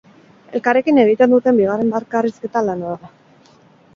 [0.59, 3.13] Elkarrekin egiten duten bigarren bakarrizketa lana da.